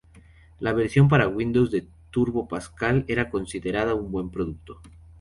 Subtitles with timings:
[0.59, 4.81] La versión para Windows de Turbo Pascal era considerada un buen producto.